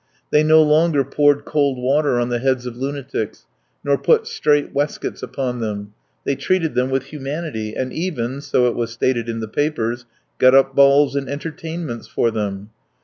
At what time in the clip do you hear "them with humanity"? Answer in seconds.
6.73-7.75